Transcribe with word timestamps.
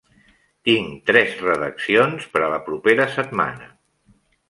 Tinc 0.69 1.03
tres 1.09 1.35
redaccions 1.45 2.27
per 2.35 2.45
a 2.47 2.51
la 2.57 2.61
propera 2.73 3.11
setmana. 3.21 3.73